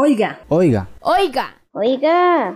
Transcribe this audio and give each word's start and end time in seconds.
Oiga. 0.00 0.38
Oiga. 0.48 0.88
Oiga. 1.00 1.56
Oiga. 1.72 2.54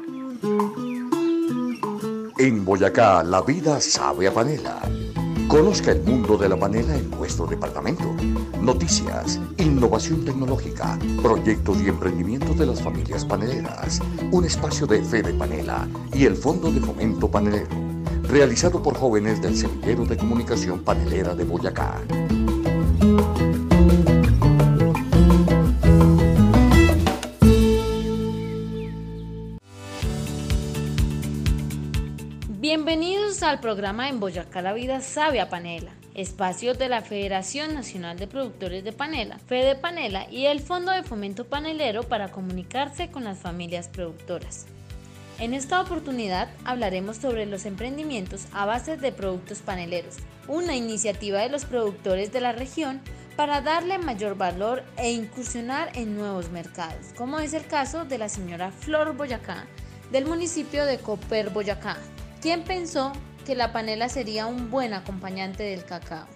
En 2.38 2.64
Boyacá, 2.64 3.24
la 3.24 3.42
vida 3.42 3.80
sabe 3.80 4.28
a 4.28 4.32
panela. 4.32 4.78
Conozca 5.48 5.90
el 5.90 6.02
mundo 6.02 6.36
de 6.36 6.48
la 6.48 6.56
panela 6.56 6.94
en 6.94 7.10
nuestro 7.10 7.48
departamento. 7.48 8.14
Noticias, 8.60 9.40
innovación 9.58 10.24
tecnológica, 10.24 10.96
proyectos 11.20 11.82
y 11.82 11.88
emprendimientos 11.88 12.56
de 12.56 12.66
las 12.66 12.80
familias 12.80 13.24
paneleras. 13.24 13.98
Un 14.30 14.44
espacio 14.44 14.86
de 14.86 15.02
fe 15.02 15.20
de 15.24 15.34
panela 15.34 15.88
y 16.14 16.26
el 16.26 16.36
Fondo 16.36 16.70
de 16.70 16.78
Fomento 16.78 17.28
Panelero. 17.28 17.66
Realizado 18.22 18.80
por 18.80 18.96
jóvenes 18.96 19.42
del 19.42 19.56
Semillero 19.56 20.04
de 20.04 20.16
Comunicación 20.16 20.78
Panelera 20.84 21.34
de 21.34 21.42
Boyacá. 21.42 22.02
Bienvenidos 32.62 33.42
al 33.42 33.58
programa 33.58 34.08
En 34.08 34.20
Boyacá 34.20 34.62
la 34.62 34.72
Vida 34.72 35.00
Sabe 35.00 35.40
a 35.40 35.48
Panela, 35.48 35.90
espacio 36.14 36.74
de 36.74 36.88
la 36.88 37.02
Federación 37.02 37.74
Nacional 37.74 38.20
de 38.20 38.28
Productores 38.28 38.84
de 38.84 38.92
Panela, 38.92 39.40
Fede 39.40 39.74
Panela 39.74 40.30
y 40.30 40.46
el 40.46 40.60
Fondo 40.60 40.92
de 40.92 41.02
Fomento 41.02 41.44
Panelero 41.44 42.04
para 42.04 42.30
comunicarse 42.30 43.10
con 43.10 43.24
las 43.24 43.40
familias 43.40 43.88
productoras. 43.88 44.66
En 45.40 45.54
esta 45.54 45.80
oportunidad 45.80 46.50
hablaremos 46.64 47.16
sobre 47.16 47.46
los 47.46 47.66
emprendimientos 47.66 48.46
a 48.52 48.64
base 48.64 48.96
de 48.96 49.10
productos 49.10 49.58
paneleros, 49.58 50.18
una 50.46 50.76
iniciativa 50.76 51.40
de 51.40 51.48
los 51.48 51.64
productores 51.64 52.30
de 52.30 52.42
la 52.42 52.52
región 52.52 53.00
para 53.34 53.60
darle 53.60 53.98
mayor 53.98 54.36
valor 54.36 54.84
e 54.96 55.10
incursionar 55.10 55.90
en 55.96 56.14
nuevos 56.14 56.50
mercados, 56.50 57.06
como 57.16 57.40
es 57.40 57.54
el 57.54 57.66
caso 57.66 58.04
de 58.04 58.18
la 58.18 58.28
señora 58.28 58.70
Flor 58.70 59.16
Boyacá 59.16 59.66
del 60.12 60.26
municipio 60.26 60.84
de 60.84 60.98
Coper 60.98 61.50
Boyacá, 61.50 61.96
¿Quién 62.42 62.64
pensó 62.64 63.12
que 63.46 63.54
la 63.54 63.72
panela 63.72 64.08
sería 64.08 64.48
un 64.48 64.68
buen 64.68 64.94
acompañante 64.94 65.62
del 65.62 65.84
cacao? 65.84 66.26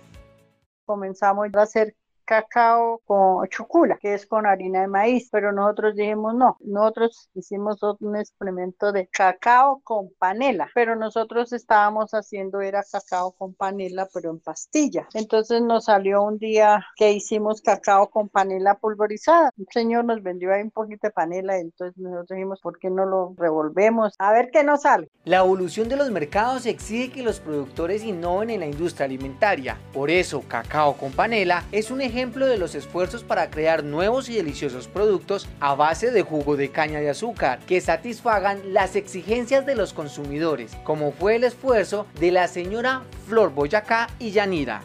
Comenzamos 0.84 1.48
a 1.52 1.62
hacer 1.62 1.96
cacao 2.26 3.00
con 3.06 3.48
chucula, 3.48 3.96
que 3.96 4.14
es 4.14 4.26
con 4.26 4.46
harina 4.46 4.82
de 4.82 4.88
maíz, 4.88 5.28
pero 5.30 5.52
nosotros 5.52 5.94
dijimos 5.94 6.34
no, 6.34 6.58
nosotros 6.60 7.30
hicimos 7.34 7.78
un 8.00 8.16
experimento 8.16 8.92
de 8.92 9.06
cacao 9.06 9.80
con 9.82 10.10
panela, 10.18 10.68
pero 10.74 10.96
nosotros 10.96 11.52
estábamos 11.52 12.10
haciendo 12.10 12.60
era 12.60 12.82
cacao 12.82 13.32
con 13.32 13.54
panela, 13.54 14.08
pero 14.12 14.30
en 14.30 14.40
pastilla. 14.40 15.06
Entonces 15.14 15.62
nos 15.62 15.84
salió 15.84 16.22
un 16.22 16.38
día 16.38 16.84
que 16.96 17.12
hicimos 17.12 17.62
cacao 17.62 18.10
con 18.10 18.28
panela 18.28 18.74
pulverizada. 18.74 19.50
Un 19.56 19.66
señor 19.70 20.04
nos 20.04 20.22
vendió 20.22 20.52
ahí 20.52 20.62
un 20.62 20.70
poquito 20.72 21.06
de 21.06 21.12
panela, 21.12 21.58
entonces 21.58 21.96
nosotros 21.96 22.36
dijimos, 22.36 22.60
¿por 22.60 22.78
qué 22.78 22.90
no 22.90 23.06
lo 23.06 23.34
revolvemos? 23.38 24.14
A 24.18 24.32
ver 24.32 24.50
qué 24.52 24.64
nos 24.64 24.82
sale. 24.82 25.08
La 25.24 25.38
evolución 25.38 25.88
de 25.88 25.96
los 25.96 26.10
mercados 26.10 26.66
exige 26.66 27.12
que 27.12 27.22
los 27.22 27.38
productores 27.38 28.02
innoven 28.02 28.50
en 28.50 28.60
la 28.60 28.66
industria 28.66 29.04
alimentaria. 29.04 29.78
Por 29.92 30.10
eso, 30.10 30.42
cacao 30.48 30.96
con 30.96 31.12
panela 31.12 31.64
es 31.70 31.90
un 31.90 32.00
ejemplo 32.00 32.15
ejemplo 32.16 32.46
de 32.46 32.56
los 32.56 32.74
esfuerzos 32.74 33.22
para 33.22 33.50
crear 33.50 33.84
nuevos 33.84 34.30
y 34.30 34.36
deliciosos 34.36 34.88
productos 34.88 35.46
a 35.60 35.74
base 35.74 36.10
de 36.10 36.22
jugo 36.22 36.56
de 36.56 36.70
caña 36.70 36.98
de 36.98 37.10
azúcar 37.10 37.58
que 37.66 37.78
satisfagan 37.82 38.72
las 38.72 38.96
exigencias 38.96 39.66
de 39.66 39.74
los 39.74 39.92
consumidores, 39.92 40.74
como 40.82 41.12
fue 41.12 41.36
el 41.36 41.44
esfuerzo 41.44 42.06
de 42.18 42.30
la 42.30 42.48
señora 42.48 43.02
Flor 43.28 43.52
Boyacá 43.52 44.08
y 44.18 44.30
Yanira 44.30 44.80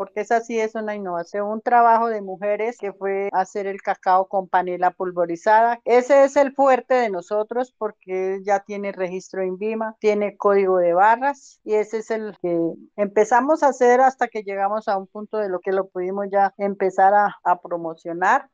porque 0.00 0.22
esa 0.22 0.40
sí 0.40 0.58
es 0.58 0.74
una 0.76 0.94
innovación, 0.94 1.46
un 1.46 1.60
trabajo 1.60 2.08
de 2.08 2.22
mujeres 2.22 2.78
que 2.78 2.90
fue 2.94 3.28
hacer 3.32 3.66
el 3.66 3.82
cacao 3.82 4.28
con 4.28 4.48
panela 4.48 4.92
pulverizada. 4.92 5.78
Ese 5.84 6.24
es 6.24 6.36
el 6.36 6.54
fuerte 6.54 6.94
de 6.94 7.10
nosotros 7.10 7.74
porque 7.76 8.40
ya 8.42 8.60
tiene 8.60 8.92
registro 8.92 9.42
en 9.42 9.58
Vima, 9.58 9.96
tiene 10.00 10.38
código 10.38 10.78
de 10.78 10.94
barras 10.94 11.60
y 11.64 11.74
ese 11.74 11.98
es 11.98 12.10
el 12.10 12.34
que 12.40 12.58
empezamos 12.96 13.62
a 13.62 13.68
hacer 13.68 14.00
hasta 14.00 14.28
que 14.28 14.42
llegamos 14.42 14.88
a 14.88 14.96
un 14.96 15.06
punto 15.06 15.36
de 15.36 15.50
lo 15.50 15.60
que 15.60 15.72
lo 15.72 15.86
pudimos 15.88 16.28
ya 16.32 16.54
empezar 16.56 17.12
a, 17.12 17.36
a 17.44 17.60
promocionar. 17.60 18.48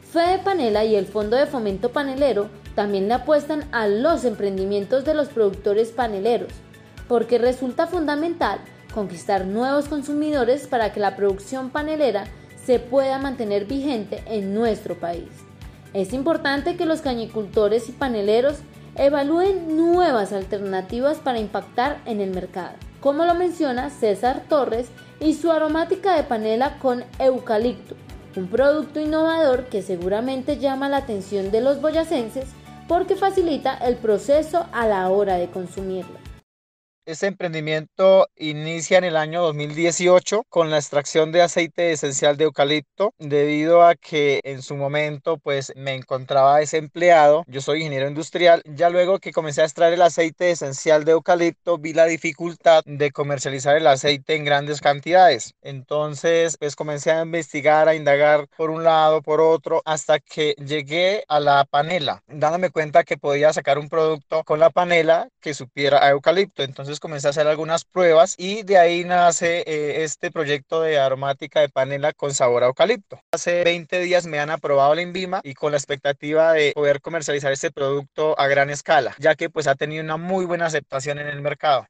Fede 0.00 0.40
Panela 0.42 0.84
y 0.84 0.96
el 0.96 1.06
Fondo 1.06 1.36
de 1.36 1.46
Fomento 1.46 1.92
Panelero 1.92 2.48
también 2.74 3.06
le 3.06 3.14
apuestan 3.14 3.72
a 3.72 3.86
los 3.86 4.24
emprendimientos 4.24 5.04
de 5.04 5.14
los 5.14 5.28
productores 5.28 5.92
paneleros, 5.92 6.50
porque 7.06 7.38
resulta 7.38 7.86
fundamental 7.86 8.58
conquistar 8.96 9.44
nuevos 9.44 9.88
consumidores 9.88 10.66
para 10.66 10.90
que 10.90 11.00
la 11.00 11.16
producción 11.16 11.68
panelera 11.68 12.24
se 12.64 12.78
pueda 12.78 13.18
mantener 13.18 13.66
vigente 13.66 14.22
en 14.24 14.54
nuestro 14.54 14.98
país. 14.98 15.28
Es 15.92 16.14
importante 16.14 16.78
que 16.78 16.86
los 16.86 17.02
cañicultores 17.02 17.90
y 17.90 17.92
paneleros 17.92 18.56
evalúen 18.94 19.76
nuevas 19.76 20.32
alternativas 20.32 21.18
para 21.18 21.38
impactar 21.38 22.00
en 22.06 22.22
el 22.22 22.30
mercado, 22.30 22.72
como 23.00 23.26
lo 23.26 23.34
menciona 23.34 23.90
César 23.90 24.44
Torres 24.48 24.88
y 25.20 25.34
su 25.34 25.52
aromática 25.52 26.16
de 26.16 26.22
panela 26.22 26.78
con 26.78 27.04
eucalipto, 27.18 27.96
un 28.34 28.48
producto 28.48 28.98
innovador 28.98 29.66
que 29.66 29.82
seguramente 29.82 30.58
llama 30.58 30.88
la 30.88 30.96
atención 30.96 31.50
de 31.50 31.60
los 31.60 31.82
boyacenses 31.82 32.46
porque 32.88 33.14
facilita 33.14 33.76
el 33.76 33.96
proceso 33.96 34.64
a 34.72 34.86
la 34.86 35.10
hora 35.10 35.36
de 35.36 35.48
consumirlo. 35.50 36.35
Este 37.06 37.28
emprendimiento 37.28 38.26
inicia 38.34 38.98
en 38.98 39.04
el 39.04 39.16
año 39.16 39.40
2018 39.42 40.42
con 40.48 40.72
la 40.72 40.78
extracción 40.78 41.30
de 41.30 41.40
aceite 41.40 41.92
esencial 41.92 42.36
de 42.36 42.42
eucalipto 42.42 43.14
debido 43.20 43.86
a 43.86 43.94
que 43.94 44.40
en 44.42 44.60
su 44.60 44.74
momento 44.74 45.38
pues 45.38 45.72
me 45.76 45.94
encontraba 45.94 46.58
desempleado. 46.58 47.44
Yo 47.46 47.60
soy 47.60 47.82
ingeniero 47.82 48.08
industrial. 48.08 48.60
Ya 48.64 48.90
luego 48.90 49.20
que 49.20 49.30
comencé 49.30 49.62
a 49.62 49.66
extraer 49.66 49.92
el 49.92 50.02
aceite 50.02 50.50
esencial 50.50 51.04
de 51.04 51.12
eucalipto 51.12 51.78
vi 51.78 51.92
la 51.92 52.06
dificultad 52.06 52.82
de 52.84 53.12
comercializar 53.12 53.76
el 53.76 53.86
aceite 53.86 54.34
en 54.34 54.44
grandes 54.44 54.80
cantidades. 54.80 55.54
Entonces 55.62 56.56
pues 56.58 56.74
comencé 56.74 57.12
a 57.12 57.22
investigar, 57.22 57.88
a 57.88 57.94
indagar 57.94 58.48
por 58.56 58.70
un 58.70 58.82
lado, 58.82 59.22
por 59.22 59.40
otro, 59.40 59.80
hasta 59.84 60.18
que 60.18 60.56
llegué 60.58 61.22
a 61.28 61.38
la 61.38 61.64
panela, 61.66 62.24
dándome 62.26 62.70
cuenta 62.70 63.04
que 63.04 63.16
podía 63.16 63.52
sacar 63.52 63.78
un 63.78 63.88
producto 63.88 64.42
con 64.42 64.58
la 64.58 64.70
panela 64.70 65.28
que 65.40 65.54
supiera 65.54 66.04
a 66.04 66.10
eucalipto. 66.10 66.64
Entonces 66.64 66.95
comencé 67.00 67.26
a 67.26 67.30
hacer 67.30 67.46
algunas 67.46 67.84
pruebas 67.84 68.34
y 68.38 68.62
de 68.62 68.78
ahí 68.78 69.04
nace 69.04 69.64
eh, 69.66 70.04
este 70.04 70.30
proyecto 70.30 70.80
de 70.80 70.98
aromática 70.98 71.60
de 71.60 71.68
panela 71.68 72.12
con 72.12 72.34
sabor 72.34 72.64
a 72.64 72.66
eucalipto. 72.66 73.20
Hace 73.32 73.64
20 73.64 74.00
días 74.00 74.26
me 74.26 74.38
han 74.38 74.50
aprobado 74.50 74.94
la 74.94 75.02
INVIMA 75.02 75.40
y 75.42 75.54
con 75.54 75.72
la 75.72 75.78
expectativa 75.78 76.52
de 76.52 76.72
poder 76.74 77.00
comercializar 77.00 77.52
este 77.52 77.70
producto 77.70 78.38
a 78.38 78.48
gran 78.48 78.70
escala, 78.70 79.14
ya 79.18 79.34
que 79.34 79.50
pues 79.50 79.66
ha 79.66 79.74
tenido 79.74 80.02
una 80.02 80.16
muy 80.16 80.44
buena 80.44 80.66
aceptación 80.66 81.18
en 81.18 81.28
el 81.28 81.40
mercado. 81.40 81.86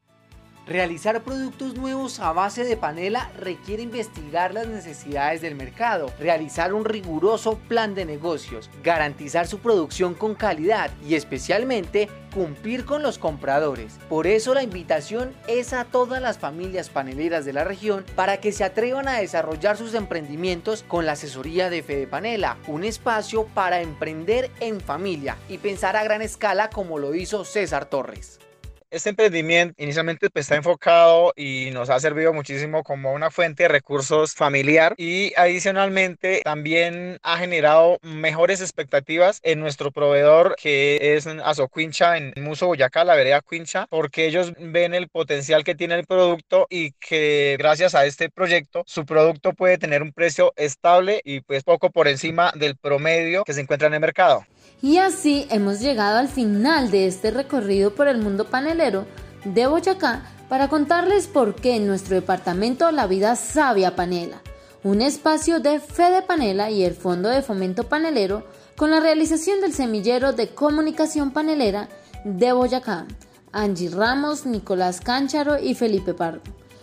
Realizar 0.66 1.22
productos 1.22 1.77
nuevos 1.77 2.19
a 2.19 2.32
base 2.32 2.65
de 2.65 2.77
panela 2.77 3.31
requiere 3.38 3.84
investigar 3.84 4.53
las 4.53 4.66
necesidades 4.66 5.41
del 5.41 5.54
mercado, 5.54 6.12
realizar 6.19 6.75
un 6.75 6.84
riguroso 6.84 7.56
plan 7.69 7.94
de 7.94 8.04
negocios, 8.04 8.69
garantizar 8.82 9.47
su 9.47 9.60
producción 9.60 10.15
con 10.15 10.34
calidad 10.34 10.91
y 11.06 11.15
especialmente 11.15 12.09
cumplir 12.34 12.84
con 12.84 13.05
los 13.05 13.16
compradores. 13.16 14.00
Por 14.09 14.26
eso 14.26 14.55
la 14.55 14.65
invitación 14.65 15.32
es 15.47 15.72
a 15.72 15.84
todas 15.84 16.21
las 16.21 16.38
familias 16.38 16.91
paneleras 16.91 17.44
de 17.44 17.53
la 17.53 17.62
región 17.62 18.05
para 18.16 18.38
que 18.38 18.50
se 18.50 18.65
atrevan 18.65 19.06
a 19.06 19.21
desarrollar 19.21 19.76
sus 19.76 19.94
emprendimientos 19.94 20.82
con 20.82 21.06
la 21.06 21.12
asesoría 21.12 21.71
de 21.71 21.84
Fede 21.84 22.09
Panela, 22.09 22.56
un 22.66 22.82
espacio 22.82 23.47
para 23.55 23.82
emprender 23.82 24.50
en 24.59 24.81
familia 24.81 25.37
y 25.49 25.59
pensar 25.59 25.94
a 25.94 26.03
gran 26.03 26.22
escala 26.22 26.71
como 26.71 26.99
lo 26.99 27.15
hizo 27.15 27.44
César 27.44 27.84
Torres. 27.84 28.41
Este 28.89 29.11
emprendimiento 29.11 29.75
inicialmente 29.83 30.31
pues, 30.31 30.45
está 30.45 30.55
enfocado 30.55 31.33
y 31.35 31.71
nos 31.73 31.91
ha 31.91 31.99
servido 31.99 32.33
muchísimo 32.33 32.85
como 32.85 33.13
una 33.13 33.33
fuente 33.33 33.65
de 33.65 33.69
recursos 33.69 34.35
familiar 34.35 34.95
y 34.97 35.33
adicionalmente 35.37 36.41
también 36.44 37.19
ha 37.25 37.37
generado 37.37 37.99
mejores 38.03 38.61
expectativas 38.61 39.41
en 39.43 39.59
nuestro 39.59 39.91
proveedor 39.91 40.55
que 40.56 41.17
es 41.17 41.27
Azoquincha 41.27 42.17
en 42.17 42.33
Muso 42.37 42.69
Boyacá, 42.69 43.03
la 43.03 43.17
vereda 43.17 43.43
Quincha, 43.43 43.88
porque 43.91 44.27
ellos 44.27 44.53
ven 44.56 44.94
el 44.94 45.09
potencial 45.09 45.65
que 45.65 45.75
tiene 45.75 45.97
el 45.97 46.06
producto 46.06 46.69
y 46.71 46.93
que 46.93 47.56
gracias 47.59 47.97
a 47.97 48.06
este 48.06 48.31
proyecto 48.31 48.85
su 48.87 49.05
producto 49.05 49.53
puede 49.53 49.79
tener 49.79 50.00
un 50.00 50.12
precio 50.12 50.53
estable 50.55 51.23
y 51.25 51.41
pues 51.41 51.65
poco 51.65 51.91
por 51.91 52.06
encima 52.06 52.53
del 52.55 52.77
promedio 52.77 53.43
que 53.43 53.53
se 53.53 53.62
encuentra 53.62 53.89
en 53.89 53.94
el 53.94 54.00
mercado. 54.00 54.47
Y 54.83 54.99
así 54.99 55.47
hemos 55.51 55.81
llegado 55.81 56.19
al 56.19 56.29
final 56.29 56.91
de 56.91 57.07
este 57.07 57.31
recorrido 57.31 57.95
por 57.95 58.09
el 58.09 58.19
mundo 58.19 58.47
panelero 58.47 59.07
de 59.45 59.67
Boyacá 59.67 60.23
para 60.49 60.69
contarles 60.69 61.27
por 61.27 61.55
qué 61.55 61.77
en 61.77 61.87
nuestro 61.87 62.15
departamento 62.15 62.91
la 62.91 63.07
vida 63.07 63.37
sabia 63.37 63.97
panela, 63.97 64.43
un 64.85 65.03
espacio 65.03 65.61
de 65.61 65.81
fe 65.81 66.11
de 66.11 66.23
panela 66.23 66.71
y 66.71 66.85
el 66.85 66.95
Fondo 66.95 67.29
de 67.29 67.43
Fomento 67.43 67.89
Panelero 67.89 68.47
con 68.77 68.91
la 68.91 69.01
realización 69.01 69.61
del 69.61 69.73
semillero 69.73 70.33
de 70.33 70.49
comunicación 70.49 71.33
panelera 71.33 71.89
de 72.25 72.53
Boyacá, 72.53 73.07
Angie 73.53 73.91
Ramos, 73.91 74.47
Nicolás 74.47 75.01
Cáncharo 75.01 75.59
y 75.59 75.75
Felipe 75.75 76.15
Pardo. 76.15 76.43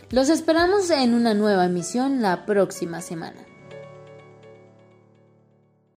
Los 0.09 0.29
esperamos 0.29 0.89
en 0.89 1.13
una 1.13 1.33
nueva 1.33 1.65
emisión 1.65 2.21
la 2.21 2.45
próxima 2.45 3.01
semana. 3.01 3.52